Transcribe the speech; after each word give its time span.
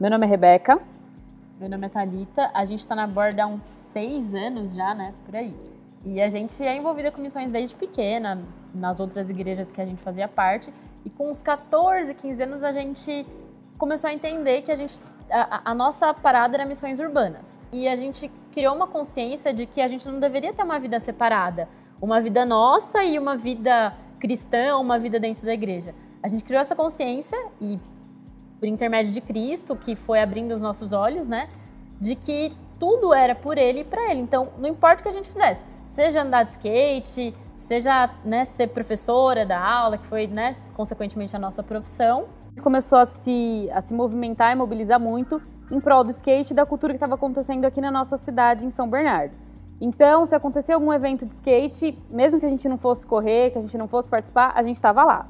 Meu 0.00 0.10
nome 0.10 0.26
é 0.26 0.28
Rebeca. 0.28 0.80
Meu 1.58 1.68
nome 1.68 1.86
é 1.86 1.88
Thalita. 1.88 2.52
A 2.54 2.64
gente 2.64 2.78
está 2.78 2.94
na 2.94 3.04
borda 3.04 3.42
há 3.42 3.46
uns 3.48 3.64
seis 3.92 4.32
anos 4.32 4.72
já, 4.72 4.94
né? 4.94 5.12
Por 5.26 5.34
aí. 5.34 5.52
E 6.04 6.22
a 6.22 6.28
gente 6.28 6.62
é 6.62 6.76
envolvida 6.76 7.10
com 7.10 7.20
missões 7.20 7.50
desde 7.50 7.74
pequena, 7.74 8.40
nas 8.72 9.00
outras 9.00 9.28
igrejas 9.28 9.72
que 9.72 9.80
a 9.80 9.84
gente 9.84 10.00
fazia 10.00 10.28
parte. 10.28 10.72
E 11.04 11.10
com 11.10 11.28
uns 11.28 11.42
14, 11.42 12.14
15 12.14 12.42
anos 12.44 12.62
a 12.62 12.70
gente 12.70 13.26
começou 13.76 14.08
a 14.08 14.14
entender 14.14 14.62
que 14.62 14.70
a 14.70 14.76
gente 14.76 14.96
a, 15.28 15.72
a, 15.72 15.74
nossa 15.74 16.14
parada 16.14 16.56
era 16.56 16.64
missões 16.64 17.00
urbanas. 17.00 17.58
E 17.72 17.88
a 17.88 17.96
gente 17.96 18.30
criou 18.52 18.76
uma 18.76 18.86
consciência 18.86 19.52
de 19.52 19.66
que 19.66 19.80
a 19.80 19.88
gente 19.88 20.06
não 20.06 20.20
deveria 20.20 20.52
ter 20.52 20.62
uma 20.62 20.78
vida 20.78 21.00
separada, 21.00 21.68
uma 22.00 22.20
vida 22.20 22.46
nossa 22.46 23.02
e 23.02 23.18
uma 23.18 23.36
vida 23.36 23.92
cristã, 24.20 24.76
uma 24.76 24.96
vida 24.96 25.18
dentro 25.18 25.44
da 25.44 25.52
igreja. 25.52 25.92
A 26.22 26.28
gente 26.28 26.44
criou 26.44 26.60
essa 26.60 26.76
consciência 26.76 27.36
e 27.60 27.80
por 28.58 28.66
intermédio 28.66 29.12
de 29.12 29.20
Cristo, 29.20 29.76
que 29.76 29.94
foi 29.94 30.20
abrindo 30.20 30.54
os 30.54 30.60
nossos 30.60 30.92
olhos, 30.92 31.28
né, 31.28 31.48
de 32.00 32.14
que 32.14 32.52
tudo 32.78 33.12
era 33.12 33.34
por 33.34 33.58
ele 33.58 33.80
e 33.80 33.84
para 33.84 34.10
ele. 34.10 34.20
Então, 34.20 34.48
não 34.58 34.68
importa 34.68 35.00
o 35.00 35.02
que 35.02 35.08
a 35.08 35.12
gente 35.12 35.28
fizesse, 35.28 35.62
seja 35.88 36.22
andar 36.22 36.44
de 36.44 36.52
skate, 36.52 37.34
seja 37.58 38.10
né, 38.24 38.44
ser 38.44 38.68
professora 38.68 39.44
da 39.44 39.60
aula, 39.60 39.98
que 39.98 40.06
foi, 40.06 40.26
né, 40.26 40.56
consequentemente 40.74 41.34
a 41.34 41.38
nossa 41.38 41.62
profissão. 41.62 42.26
Começou 42.62 42.98
a 42.98 43.06
se, 43.06 43.68
a 43.72 43.80
se 43.80 43.94
movimentar 43.94 44.52
e 44.52 44.56
mobilizar 44.56 44.98
muito 44.98 45.40
em 45.70 45.80
prol 45.80 46.02
do 46.02 46.10
skate 46.10 46.52
e 46.52 46.56
da 46.56 46.64
cultura 46.64 46.92
que 46.92 46.96
estava 46.96 47.14
acontecendo 47.14 47.64
aqui 47.64 47.80
na 47.80 47.90
nossa 47.90 48.16
cidade, 48.18 48.64
em 48.64 48.70
São 48.70 48.88
Bernardo. 48.88 49.34
Então, 49.80 50.26
se 50.26 50.34
acontecer 50.34 50.72
algum 50.72 50.92
evento 50.92 51.24
de 51.24 51.34
skate, 51.34 51.96
mesmo 52.10 52.40
que 52.40 52.46
a 52.46 52.48
gente 52.48 52.68
não 52.68 52.78
fosse 52.78 53.06
correr, 53.06 53.50
que 53.50 53.58
a 53.58 53.60
gente 53.60 53.78
não 53.78 53.86
fosse 53.86 54.08
participar, 54.08 54.52
a 54.54 54.62
gente 54.62 54.74
estava 54.74 55.04
lá. 55.04 55.28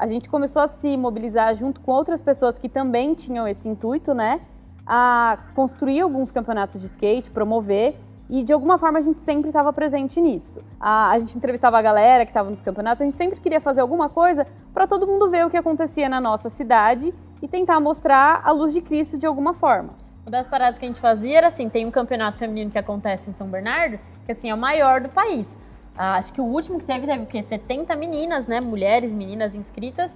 A 0.00 0.06
gente 0.06 0.30
começou 0.30 0.62
a 0.62 0.66
se 0.66 0.96
mobilizar 0.96 1.54
junto 1.54 1.78
com 1.82 1.92
outras 1.92 2.22
pessoas 2.22 2.58
que 2.58 2.70
também 2.70 3.12
tinham 3.12 3.46
esse 3.46 3.68
intuito, 3.68 4.14
né? 4.14 4.40
A 4.86 5.36
construir 5.54 6.00
alguns 6.00 6.30
campeonatos 6.30 6.80
de 6.80 6.86
skate, 6.86 7.30
promover 7.30 7.96
e 8.30 8.42
de 8.42 8.50
alguma 8.50 8.78
forma 8.78 8.98
a 8.98 9.02
gente 9.02 9.20
sempre 9.20 9.50
estava 9.50 9.70
presente 9.74 10.18
nisso. 10.18 10.58
A, 10.80 11.10
a, 11.10 11.18
gente 11.18 11.36
entrevistava 11.36 11.78
a 11.78 11.82
galera 11.82 12.24
que 12.24 12.30
estava 12.30 12.48
nos 12.48 12.62
campeonatos, 12.62 13.02
a 13.02 13.04
gente 13.04 13.16
sempre 13.18 13.38
queria 13.40 13.60
fazer 13.60 13.82
alguma 13.82 14.08
coisa 14.08 14.46
para 14.72 14.86
todo 14.86 15.06
mundo 15.06 15.28
ver 15.28 15.44
o 15.44 15.50
que 15.50 15.56
acontecia 15.58 16.08
na 16.08 16.18
nossa 16.18 16.48
cidade 16.48 17.12
e 17.42 17.46
tentar 17.46 17.78
mostrar 17.78 18.40
a 18.42 18.50
luz 18.52 18.72
de 18.72 18.80
Cristo 18.80 19.18
de 19.18 19.26
alguma 19.26 19.52
forma. 19.52 19.90
Uma 20.22 20.30
das 20.30 20.48
paradas 20.48 20.78
que 20.78 20.86
a 20.86 20.88
gente 20.88 21.00
fazia 21.00 21.36
era 21.36 21.48
assim, 21.48 21.68
tem 21.68 21.84
um 21.84 21.90
campeonato 21.90 22.38
feminino 22.38 22.70
que 22.70 22.78
acontece 22.78 23.28
em 23.28 23.34
São 23.34 23.48
Bernardo, 23.48 23.98
que 24.24 24.32
assim 24.32 24.48
é 24.48 24.54
o 24.54 24.58
maior 24.58 25.02
do 25.02 25.10
país. 25.10 25.54
Ah, 25.96 26.16
acho 26.16 26.32
que 26.32 26.40
o 26.40 26.44
último 26.44 26.78
que 26.78 26.84
teve 26.84 27.06
teve 27.06 27.22
o 27.22 27.26
quê? 27.26 27.42
70 27.42 27.94
meninas, 27.96 28.46
né, 28.46 28.60
mulheres, 28.60 29.12
meninas 29.12 29.54
inscritas. 29.54 30.10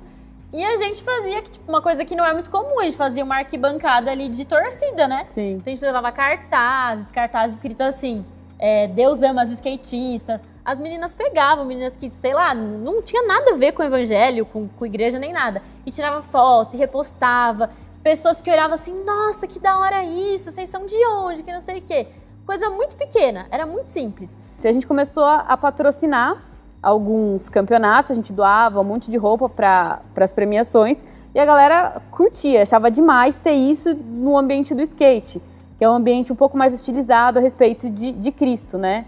E 0.52 0.64
a 0.64 0.76
gente 0.76 1.02
fazia 1.02 1.42
tipo, 1.42 1.68
uma 1.68 1.82
coisa 1.82 2.04
que 2.04 2.14
não 2.14 2.24
é 2.24 2.32
muito 2.32 2.48
comum, 2.48 2.78
a 2.78 2.84
gente 2.84 2.96
fazia 2.96 3.24
uma 3.24 3.36
arquibancada 3.38 4.10
ali 4.10 4.28
de 4.28 4.44
torcida, 4.44 5.08
né? 5.08 5.26
Sim. 5.30 5.54
Então 5.54 5.72
a 5.72 5.74
gente 5.74 5.84
levava 5.84 6.12
cartazes, 6.12 7.10
cartazes 7.10 7.56
escritos 7.56 7.84
assim, 7.84 8.24
é, 8.58 8.86
Deus 8.86 9.22
ama 9.22 9.42
as 9.42 9.50
skatistas. 9.50 10.40
As 10.64 10.80
meninas 10.80 11.14
pegavam, 11.14 11.64
meninas 11.64 11.96
que, 11.96 12.10
sei 12.20 12.32
lá, 12.32 12.54
não 12.54 13.02
tinha 13.02 13.22
nada 13.26 13.52
a 13.52 13.56
ver 13.56 13.72
com 13.72 13.82
o 13.82 13.84
evangelho, 13.84 14.46
com, 14.46 14.66
com 14.66 14.86
igreja 14.86 15.18
nem 15.18 15.32
nada. 15.32 15.60
E 15.84 15.90
tirava 15.90 16.22
foto, 16.22 16.74
e 16.74 16.78
repostava. 16.78 17.70
Pessoas 18.02 18.40
que 18.40 18.50
olhavam 18.50 18.74
assim, 18.74 19.04
nossa, 19.04 19.46
que 19.46 19.58
da 19.58 19.78
hora 19.78 20.02
isso, 20.04 20.50
vocês 20.50 20.70
são 20.70 20.86
de 20.86 20.96
onde, 21.06 21.42
que 21.42 21.52
não 21.52 21.60
sei 21.60 21.78
o 21.78 21.82
quê. 21.82 22.08
Coisa 22.46 22.70
muito 22.70 22.96
pequena, 22.96 23.46
era 23.50 23.66
muito 23.66 23.88
simples. 23.88 24.34
A 24.62 24.72
gente 24.72 24.86
começou 24.86 25.24
a 25.24 25.56
patrocinar 25.56 26.42
alguns 26.82 27.48
campeonatos, 27.48 28.10
a 28.10 28.14
gente 28.14 28.32
doava 28.32 28.80
um 28.80 28.84
monte 28.84 29.10
de 29.10 29.16
roupa 29.16 29.48
para 29.48 30.00
as 30.16 30.32
premiações 30.32 30.98
e 31.34 31.38
a 31.38 31.44
galera 31.44 32.00
curtia, 32.10 32.62
achava 32.62 32.90
demais 32.90 33.36
ter 33.36 33.52
isso 33.52 33.94
no 33.94 34.36
ambiente 34.38 34.74
do 34.74 34.82
skate, 34.82 35.42
que 35.78 35.84
é 35.84 35.90
um 35.90 35.94
ambiente 35.94 36.32
um 36.32 36.36
pouco 36.36 36.56
mais 36.56 36.72
estilizado 36.72 37.38
a 37.38 37.42
respeito 37.42 37.90
de, 37.90 38.12
de 38.12 38.30
Cristo, 38.30 38.78
né? 38.78 39.06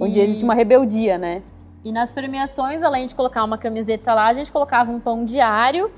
Onde 0.00 0.18
e... 0.18 0.22
existe 0.22 0.42
uma 0.42 0.54
rebeldia, 0.54 1.18
né? 1.18 1.42
E 1.84 1.92
nas 1.92 2.10
premiações, 2.10 2.82
além 2.82 3.06
de 3.06 3.14
colocar 3.14 3.44
uma 3.44 3.56
camiseta 3.56 4.12
lá, 4.12 4.26
a 4.26 4.32
gente 4.32 4.50
colocava 4.50 4.90
um 4.90 4.98
pão 4.98 5.24
diário 5.24 5.90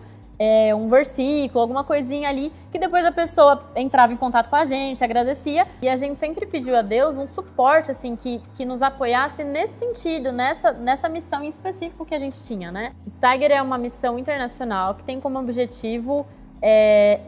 é, 0.42 0.74
um 0.74 0.88
versículo, 0.88 1.60
alguma 1.60 1.84
coisinha 1.84 2.26
ali, 2.26 2.50
que 2.72 2.78
depois 2.78 3.04
a 3.04 3.12
pessoa 3.12 3.62
entrava 3.76 4.10
em 4.14 4.16
contato 4.16 4.48
com 4.48 4.56
a 4.56 4.64
gente, 4.64 5.04
agradecia. 5.04 5.66
E 5.82 5.88
a 5.88 5.96
gente 5.96 6.18
sempre 6.18 6.46
pediu 6.46 6.74
a 6.74 6.80
Deus 6.80 7.14
um 7.18 7.26
suporte, 7.26 7.90
assim, 7.90 8.16
que, 8.16 8.40
que 8.54 8.64
nos 8.64 8.80
apoiasse 8.80 9.44
nesse 9.44 9.74
sentido, 9.74 10.32
nessa, 10.32 10.72
nessa 10.72 11.10
missão 11.10 11.44
em 11.44 11.48
específico 11.48 12.06
que 12.06 12.14
a 12.14 12.18
gente 12.18 12.42
tinha, 12.42 12.72
né? 12.72 12.92
Steiger 13.06 13.50
é 13.50 13.60
uma 13.60 13.76
missão 13.76 14.18
internacional 14.18 14.94
que 14.94 15.04
tem 15.04 15.20
como 15.20 15.38
objetivo 15.38 16.26
é, 16.62 17.20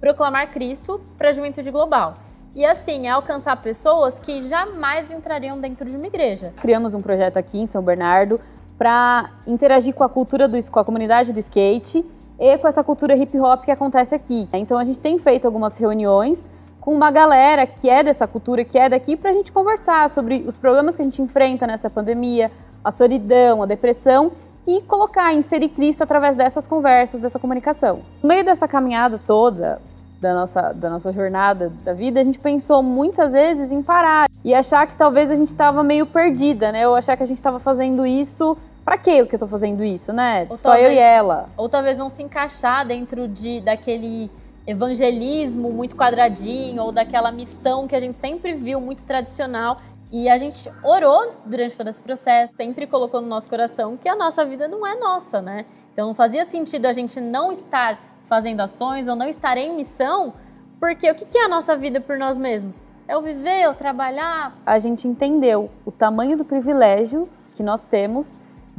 proclamar 0.00 0.50
Cristo 0.50 1.00
para 1.16 1.28
a 1.28 1.32
juventude 1.32 1.70
global. 1.70 2.16
E 2.52 2.64
assim, 2.64 3.06
é 3.06 3.10
alcançar 3.10 3.54
pessoas 3.62 4.18
que 4.18 4.42
jamais 4.42 5.08
entrariam 5.08 5.60
dentro 5.60 5.88
de 5.88 5.96
uma 5.96 6.08
igreja. 6.08 6.52
Criamos 6.60 6.94
um 6.94 7.00
projeto 7.00 7.36
aqui 7.36 7.60
em 7.60 7.68
São 7.68 7.80
Bernardo 7.80 8.40
para 8.76 9.30
interagir 9.46 9.94
com 9.94 10.02
a 10.02 10.08
cultura 10.08 10.48
do, 10.48 10.60
com 10.68 10.80
a 10.80 10.84
comunidade 10.84 11.32
do 11.32 11.38
skate 11.38 12.04
e 12.40 12.56
com 12.56 12.66
essa 12.66 12.82
cultura 12.82 13.14
hip 13.14 13.38
hop 13.38 13.64
que 13.64 13.70
acontece 13.70 14.14
aqui. 14.14 14.48
Então 14.54 14.78
a 14.78 14.84
gente 14.84 14.98
tem 14.98 15.18
feito 15.18 15.44
algumas 15.44 15.76
reuniões 15.76 16.42
com 16.80 16.94
uma 16.94 17.10
galera 17.10 17.66
que 17.66 17.90
é 17.90 18.02
dessa 18.02 18.26
cultura, 18.26 18.64
que 18.64 18.78
é 18.78 18.88
daqui, 18.88 19.14
para 19.14 19.28
a 19.28 19.32
gente 19.34 19.52
conversar 19.52 20.08
sobre 20.08 20.42
os 20.46 20.56
problemas 20.56 20.96
que 20.96 21.02
a 21.02 21.04
gente 21.04 21.20
enfrenta 21.20 21.66
nessa 21.66 21.90
pandemia, 21.90 22.50
a 22.82 22.90
solidão, 22.90 23.62
a 23.62 23.66
depressão 23.66 24.32
e 24.66 24.80
colocar, 24.82 25.34
inserir 25.34 25.68
Cristo 25.68 26.02
através 26.02 26.36
dessas 26.36 26.66
conversas, 26.66 27.20
dessa 27.20 27.38
comunicação. 27.38 28.00
No 28.22 28.28
meio 28.28 28.42
dessa 28.42 28.66
caminhada 28.66 29.20
toda, 29.26 29.78
da 30.18 30.34
nossa, 30.34 30.72
da 30.72 30.88
nossa 30.88 31.12
jornada 31.12 31.70
da 31.84 31.92
vida, 31.92 32.20
a 32.20 32.22
gente 32.22 32.38
pensou 32.38 32.82
muitas 32.82 33.30
vezes 33.30 33.70
em 33.70 33.82
parar 33.82 34.28
e 34.42 34.54
achar 34.54 34.86
que 34.86 34.96
talvez 34.96 35.30
a 35.30 35.34
gente 35.34 35.48
estava 35.48 35.82
meio 35.82 36.06
perdida, 36.06 36.72
né? 36.72 36.88
Ou 36.88 36.94
achar 36.94 37.16
que 37.16 37.22
a 37.22 37.26
gente 37.26 37.38
estava 37.38 37.58
fazendo 37.58 38.06
isso 38.06 38.56
Pra 38.84 38.98
que 38.98 39.26
que 39.26 39.34
eu 39.34 39.38
tô 39.38 39.46
fazendo 39.46 39.84
isso, 39.84 40.12
né? 40.12 40.46
Ou 40.48 40.56
Só 40.56 40.70
talvez, 40.70 40.88
eu 40.88 40.94
e 40.94 40.98
ela. 40.98 41.48
Ou 41.56 41.68
talvez 41.68 41.98
não 41.98 42.10
se 42.10 42.22
encaixar 42.22 42.86
dentro 42.86 43.28
de 43.28 43.60
daquele 43.60 44.30
evangelismo 44.66 45.72
muito 45.72 45.96
quadradinho 45.96 46.82
ou 46.82 46.92
daquela 46.92 47.30
missão 47.32 47.88
que 47.88 47.96
a 47.96 48.00
gente 48.00 48.18
sempre 48.18 48.54
viu 48.54 48.80
muito 48.80 49.04
tradicional. 49.04 49.76
E 50.12 50.28
a 50.28 50.36
gente 50.38 50.68
orou 50.82 51.34
durante 51.46 51.76
todo 51.76 51.88
esse 51.88 52.00
processo, 52.00 52.52
sempre 52.56 52.84
colocou 52.84 53.20
no 53.20 53.28
nosso 53.28 53.48
coração 53.48 53.96
que 53.96 54.08
a 54.08 54.16
nossa 54.16 54.44
vida 54.44 54.66
não 54.66 54.84
é 54.84 54.98
nossa, 54.98 55.40
né? 55.40 55.66
Então 55.92 56.08
não 56.08 56.14
fazia 56.14 56.44
sentido 56.44 56.86
a 56.86 56.92
gente 56.92 57.20
não 57.20 57.52
estar 57.52 57.96
fazendo 58.28 58.60
ações 58.60 59.06
ou 59.06 59.14
não 59.14 59.28
estar 59.28 59.56
em 59.56 59.76
missão, 59.76 60.34
porque 60.80 61.08
o 61.08 61.14
que 61.14 61.38
é 61.38 61.44
a 61.44 61.48
nossa 61.48 61.76
vida 61.76 62.00
por 62.00 62.16
nós 62.16 62.36
mesmos? 62.36 62.88
É 63.06 63.16
o 63.16 63.22
viver, 63.22 63.60
é 63.60 63.68
o 63.68 63.74
trabalhar. 63.74 64.56
A 64.66 64.78
gente 64.80 65.06
entendeu 65.06 65.70
o 65.84 65.92
tamanho 65.92 66.36
do 66.36 66.44
privilégio 66.44 67.28
que 67.54 67.62
nós 67.62 67.84
temos 67.84 68.28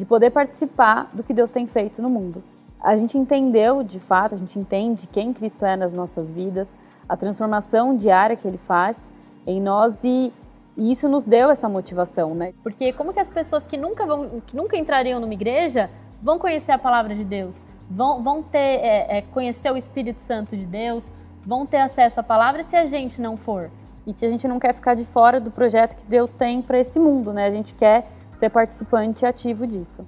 de 0.02 0.06
poder 0.06 0.32
participar 0.32 1.12
do 1.14 1.22
que 1.22 1.32
Deus 1.32 1.52
tem 1.52 1.68
feito 1.68 2.02
no 2.02 2.10
mundo. 2.10 2.44
A 2.82 2.96
gente 2.96 3.20
entendeu, 3.20 3.84
de 3.84 4.00
fato, 4.00 4.34
a 4.34 4.38
gente 4.40 4.58
entende 4.58 5.06
quem 5.06 5.32
Cristo 5.32 5.64
é 5.64 5.76
nas 5.76 5.94
nossas 5.94 6.28
vidas, 6.32 6.68
a 7.08 7.16
transformação 7.16 7.96
diária 7.96 8.36
que 8.36 8.48
Ele 8.48 8.58
faz 8.58 9.00
em 9.46 9.62
nós 9.62 9.94
e, 10.04 10.34
e 10.76 10.92
isso 10.92 11.08
nos 11.08 11.24
deu 11.24 11.52
essa 11.52 11.70
motivação, 11.70 12.34
né? 12.34 12.52
Porque 12.64 12.92
como 12.94 13.14
que 13.14 13.20
as 13.20 13.30
pessoas 13.30 13.64
que 13.64 13.78
nunca 13.78 14.04
vão, 14.04 14.42
que 14.48 14.58
nunca 14.58 14.76
entrariam 14.76 15.20
numa 15.20 15.36
igreja 15.36 15.88
vão 16.20 16.40
conhecer 16.40 16.72
a 16.72 16.80
palavra 16.80 17.14
de 17.14 17.24
Deus, 17.24 17.64
vão, 17.88 18.24
vão 18.24 18.42
ter 18.42 18.58
é, 18.58 19.20
é, 19.20 19.22
conhecer 19.22 19.72
o 19.72 19.78
Espírito 19.78 20.20
Santo 20.20 20.58
de 20.58 20.66
Deus, 20.66 21.06
vão 21.46 21.64
ter 21.64 21.78
acesso 21.78 22.20
à 22.20 22.24
palavra 22.24 22.64
se 22.64 22.76
a 22.76 22.88
gente 22.88 23.22
não 23.22 23.38
for? 23.38 23.70
E 24.08 24.14
que 24.14 24.26
a 24.26 24.30
gente 24.30 24.48
não 24.48 24.60
quer 24.60 24.74
ficar 24.74 24.96
de 24.96 25.06
fora 25.06 25.40
do 25.40 25.52
projeto 25.52 25.96
que 25.96 26.08
Deus 26.08 26.32
tem 26.32 26.60
para 26.60 26.80
esse 26.80 26.98
mundo, 26.98 27.32
né? 27.32 27.46
A 27.46 27.52
gente 27.52 27.76
quer 27.76 28.08
ser 28.42 28.50
participante 28.50 29.24
ativo 29.24 29.68
disso. 29.68 30.04